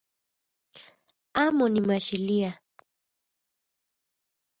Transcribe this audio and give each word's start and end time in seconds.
Amo 1.43 1.65
nimajxilia 1.73 2.51